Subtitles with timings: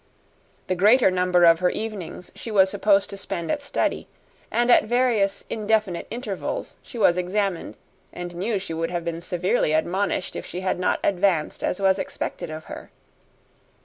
[0.65, 4.07] The greater number of her evenings she was supposed to spend at study,
[4.49, 7.77] and at various indefinite intervals she was examined
[8.11, 11.99] and knew she would have been severely admonished if she had not advanced as was
[11.99, 12.89] expected of her.